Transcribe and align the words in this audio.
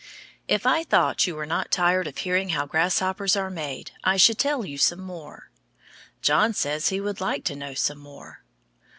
If 0.47 0.65
I 0.65 0.83
thought 0.83 1.27
you 1.27 1.35
were 1.35 1.45
not 1.45 1.69
tired 1.71 2.07
of 2.07 2.17
hearing 2.17 2.49
how 2.49 2.65
grasshoppers 2.65 3.35
are 3.35 3.51
made, 3.51 3.91
I 4.03 4.17
should 4.17 4.39
tell 4.39 4.65
you 4.65 4.79
some 4.79 5.01
more. 5.01 5.51
John 6.23 6.55
says 6.55 6.87
he 6.89 6.99
would 6.99 7.21
like 7.21 7.43
to 7.43 7.55
know 7.55 7.75
some 7.75 7.99
more. 7.99 8.43